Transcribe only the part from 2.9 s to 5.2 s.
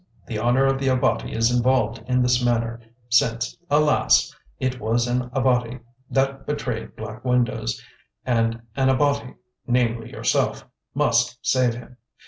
since, alas! it was